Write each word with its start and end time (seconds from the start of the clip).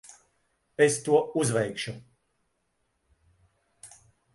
Es 0.85 0.97
to 1.07 1.19
uzveikšu. 1.43 1.95